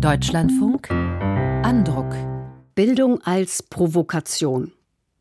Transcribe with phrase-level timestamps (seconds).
[0.00, 2.14] Deutschlandfunk Andruck
[2.76, 4.70] Bildung als Provokation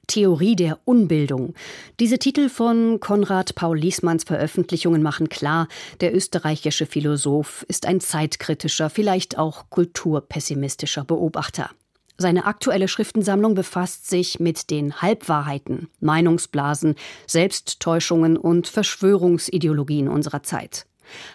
[0.05, 1.55] Theorie der Unbildung.
[1.99, 5.67] Diese Titel von Konrad Paul Liesmanns Veröffentlichungen machen klar,
[5.99, 11.71] der österreichische Philosoph ist ein zeitkritischer, vielleicht auch kulturpessimistischer Beobachter.
[12.19, 16.93] Seine aktuelle Schriftensammlung befasst sich mit den Halbwahrheiten, Meinungsblasen,
[17.25, 20.85] Selbsttäuschungen und Verschwörungsideologien unserer Zeit.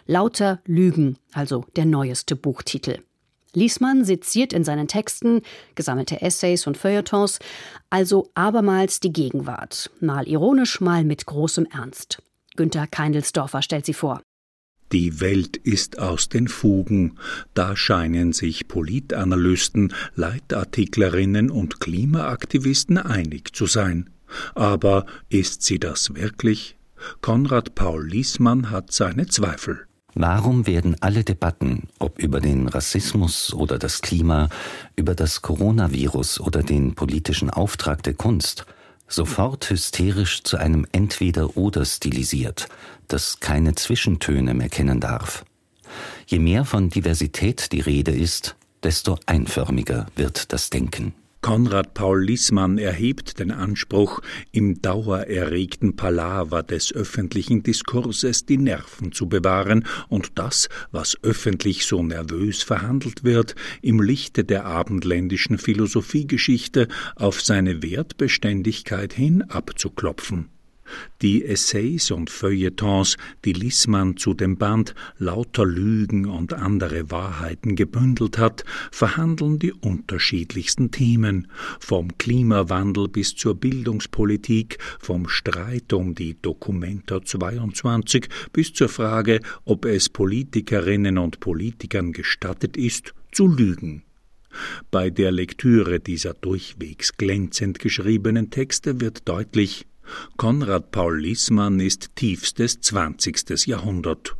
[0.06, 2.98] Lauter Lügen, also der neueste Buchtitel.
[3.54, 5.42] Liesmann seziert in seinen Texten,
[5.74, 7.38] gesammelte Essays und Feuilletons,
[7.90, 12.22] also abermals die Gegenwart, mal ironisch, mal mit großem Ernst.
[12.56, 14.22] Günter Keindelsdorfer stellt sie vor.
[14.92, 17.18] Die Welt ist aus den Fugen.
[17.54, 24.10] Da scheinen sich Politanalysten, Leitartiklerinnen und Klimaaktivisten einig zu sein.
[24.54, 26.76] Aber ist sie das wirklich?
[27.22, 29.86] Konrad Paul Liesmann hat seine Zweifel.
[30.14, 34.50] Warum werden alle Debatten, ob über den Rassismus oder das Klima,
[34.94, 38.66] über das Coronavirus oder den politischen Auftrag der Kunst,
[39.08, 42.68] sofort hysterisch zu einem Entweder-Oder stilisiert,
[43.08, 45.44] das keine Zwischentöne mehr kennen darf?
[46.26, 51.14] Je mehr von Diversität die Rede ist, desto einförmiger wird das Denken.
[51.42, 54.20] Konrad Paul Liesmann erhebt den Anspruch,
[54.52, 62.04] im dauererregten Palaver des öffentlichen Diskurses die Nerven zu bewahren und das, was öffentlich so
[62.04, 70.48] nervös verhandelt wird, im Lichte der abendländischen Philosophiegeschichte auf seine Wertbeständigkeit hin abzuklopfen.
[71.20, 78.38] Die Essays und Feuilletons, die Liesmann zu dem Band Lauter Lügen und andere Wahrheiten gebündelt
[78.38, 81.48] hat, verhandeln die unterschiedlichsten Themen,
[81.80, 89.84] vom Klimawandel bis zur Bildungspolitik, vom Streit um die Dokumenta 22 bis zur Frage, ob
[89.84, 94.02] es Politikerinnen und Politikern gestattet ist, zu lügen.
[94.90, 99.86] Bei der Lektüre dieser durchwegs glänzend geschriebenen Texte wird deutlich,
[100.36, 104.36] Konrad Paul Liesmann ist tiefstes zwanzigstes Jahrhundert.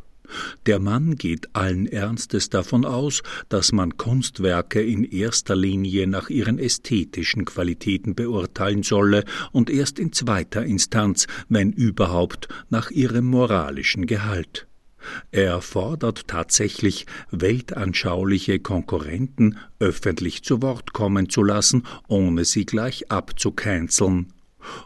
[0.65, 6.59] Der Mann geht allen Ernstes davon aus, dass man Kunstwerke in erster Linie nach ihren
[6.59, 14.67] ästhetischen Qualitäten beurteilen solle und erst in zweiter Instanz, wenn überhaupt, nach ihrem moralischen Gehalt.
[15.31, 24.27] Er fordert tatsächlich, weltanschauliche Konkurrenten öffentlich zu Wort kommen zu lassen, ohne sie gleich abzucanceln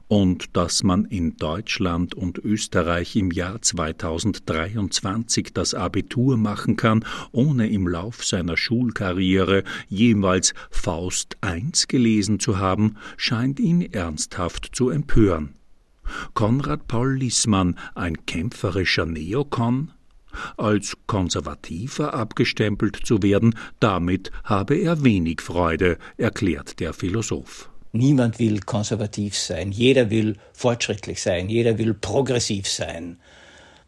[0.08, 7.70] und dass man in Deutschland und Österreich im Jahr 2023 das Abitur machen kann, ohne
[7.70, 15.54] im Lauf seiner Schulkarriere jemals Faust I gelesen zu haben, scheint ihn ernsthaft zu empören.
[16.34, 19.92] Konrad Paul Liesmann, ein kämpferischer Neokon?
[20.58, 27.70] Als Konservativer abgestempelt zu werden, damit habe er wenig Freude, erklärt der Philosoph.
[27.98, 33.18] Niemand will konservativ sein, jeder will fortschrittlich sein, jeder will progressiv sein.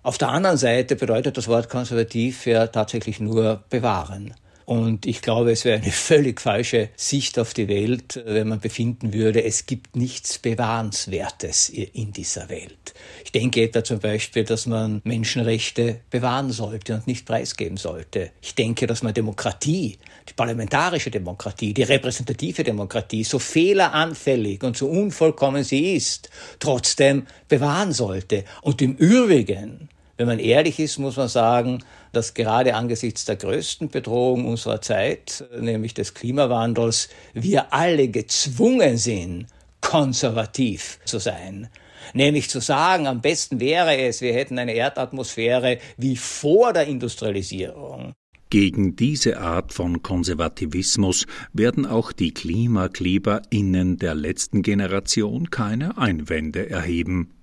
[0.01, 4.33] Auf der anderen Seite bedeutet das Wort konservativ ja tatsächlich nur bewahren.
[4.69, 9.13] Und ich glaube, es wäre eine völlig falsche Sicht auf die Welt, wenn man befinden
[9.13, 12.93] würde, es gibt nichts Bewahrenswertes in dieser Welt.
[13.25, 18.29] Ich denke etwa zum Beispiel, dass man Menschenrechte bewahren sollte und nicht preisgeben sollte.
[18.43, 19.97] Ich denke, dass man Demokratie,
[20.29, 27.91] die parlamentarische Demokratie, die repräsentative Demokratie, so fehleranfällig und so unvollkommen sie ist, trotzdem bewahren
[27.91, 28.45] sollte.
[28.61, 31.81] Und im Übrigen, wenn man ehrlich ist, muss man sagen,
[32.11, 39.47] dass gerade angesichts der größten Bedrohung unserer Zeit, nämlich des Klimawandels, wir alle gezwungen sind,
[39.79, 41.69] konservativ zu sein.
[42.13, 48.11] Nämlich zu sagen, am besten wäre es, wir hätten eine Erdatmosphäre wie vor der Industrialisierung.
[48.49, 57.38] Gegen diese Art von Konservativismus werden auch die KlimakleberInnen der letzten Generation keine Einwände erheben.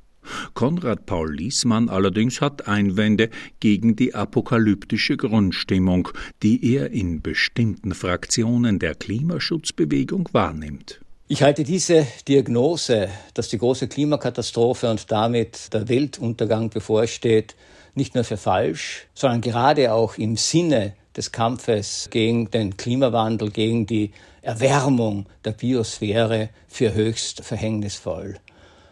[0.54, 6.09] Konrad Paul Liesmann allerdings hat Einwände gegen die apokalyptische Grundstimmung,
[6.42, 11.00] die er in bestimmten Fraktionen der Klimaschutzbewegung wahrnimmt.
[11.28, 17.56] Ich halte diese Diagnose, dass die große Klimakatastrophe und damit der Weltuntergang bevorsteht,
[17.96, 23.87] nicht nur für falsch, sondern gerade auch im Sinne des Kampfes gegen den Klimawandel, gegen
[23.87, 24.12] die
[24.43, 28.37] Erwärmung der Biosphäre für höchst verhängnisvoll.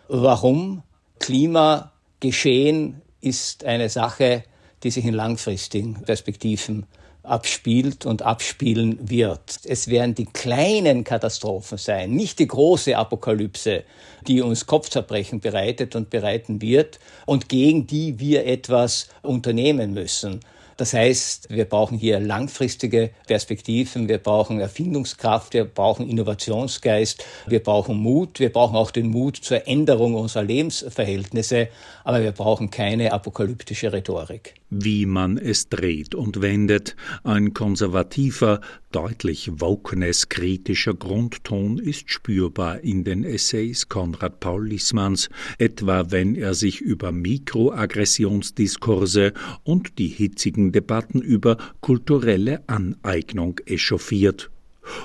[0.08, 0.82] Warum?
[1.18, 4.44] Klimageschehen ist eine Sache,
[4.82, 6.86] die sich in langfristigen Perspektiven
[7.24, 9.60] abspielt und abspielen wird.
[9.64, 13.84] Es werden die kleinen Katastrophen sein, nicht die große Apokalypse,
[14.26, 20.40] die uns Kopfzerbrechen bereitet und bereiten wird und gegen die wir etwas unternehmen müssen.
[20.76, 27.96] Das heißt, wir brauchen hier langfristige Perspektiven, wir brauchen Erfindungskraft, wir brauchen Innovationsgeist, wir brauchen
[27.96, 31.68] Mut, wir brauchen auch den Mut zur Änderung unserer Lebensverhältnisse,
[32.04, 34.54] aber wir brauchen keine apokalyptische Rhetorik.
[34.70, 38.60] Wie man es dreht und wendet, ein konservativer,
[38.90, 45.28] deutlich wokeness-kritischer Grundton ist spürbar in den Essays Konrad Paul Liesmanns,
[45.58, 49.32] etwa wenn er sich über Mikroaggressionsdiskurse
[49.62, 54.50] und die hitzigen Debatten über kulturelle Aneignung echauffiert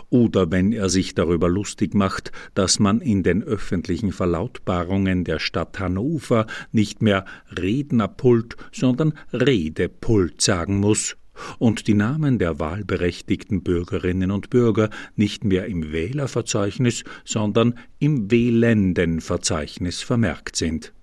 [0.10, 5.80] oder wenn er sich darüber lustig macht, dass man in den öffentlichen Verlautbarungen der Stadt
[5.80, 7.26] Hannover nicht mehr
[7.58, 11.16] Rednerpult, sondern Redepult sagen muss
[11.58, 20.02] und die Namen der wahlberechtigten Bürgerinnen und Bürger nicht mehr im Wählerverzeichnis, sondern im Wählendenverzeichnis
[20.02, 20.94] vermerkt sind.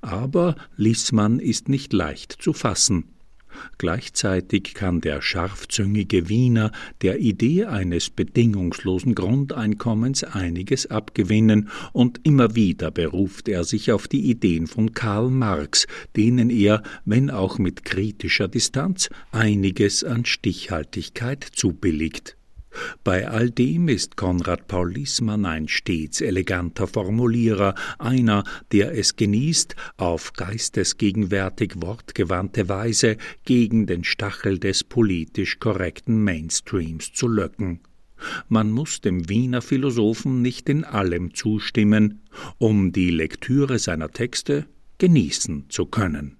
[0.00, 3.15] Aber Liesmann ist nicht leicht zu fassen.
[3.78, 6.72] Gleichzeitig kann der scharfzüngige Wiener
[7.02, 14.30] der Idee eines bedingungslosen Grundeinkommens einiges abgewinnen, und immer wieder beruft er sich auf die
[14.30, 15.86] Ideen von Karl Marx,
[16.16, 22.36] denen er, wenn auch mit kritischer Distanz, einiges an Stichhaltigkeit zubilligt.
[23.04, 29.76] Bei all dem ist Konrad Paul Liesmann ein stets eleganter Formulierer, einer, der es genießt,
[29.96, 37.80] auf geistesgegenwärtig wortgewandte Weise gegen den Stachel des politisch korrekten Mainstreams zu löcken.
[38.48, 42.22] Man muss dem Wiener Philosophen nicht in allem zustimmen,
[42.58, 44.66] um die Lektüre seiner Texte
[44.98, 46.38] genießen zu können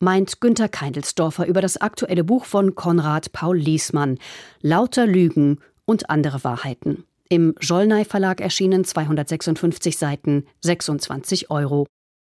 [0.00, 4.18] meint Günter Keindelsdorfer über das aktuelle Buch von Konrad Paul Liesmann
[4.60, 7.04] Lauter Lügen und andere Wahrheiten.
[7.28, 11.86] Im Jollnay Verlag erschienen 256 Seiten, 26 Euro.